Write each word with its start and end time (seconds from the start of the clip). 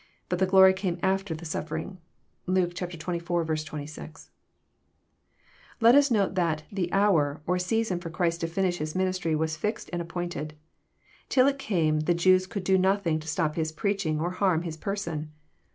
But 0.29 0.39
the 0.39 0.47
glory 0.47 0.73
came 0.73 0.97
after 1.03 1.35
the 1.35 1.45
sufl'ering. 1.45 1.97
(Luke 2.47 2.73
xxiv. 2.73 2.89
26.) 3.63 4.31
Let 5.79 5.93
us 5.93 6.09
note 6.09 6.33
that 6.33 6.63
<' 6.67 6.71
the 6.71 6.91
hour" 6.91 7.39
or 7.45 7.59
season 7.59 7.99
for 7.99 8.09
Christ 8.09 8.41
to 8.41 8.47
finish 8.47 8.79
His 8.79 8.95
ministry 8.95 9.35
was 9.35 9.57
fixed 9.57 9.91
and 9.93 10.01
appointed. 10.01 10.55
Till 11.29 11.47
it 11.47 11.59
came 11.59 11.99
the 11.99 12.15
Jews 12.15 12.47
could 12.47 12.63
do 12.63 12.79
nothing 12.79 13.19
to 13.19 13.27
stop 13.27 13.53
His 13.55 13.71
preaching 13.71 14.19
or 14.19 14.31
harm 14.31 14.63
His 14.63 14.75
person. 14.75 15.31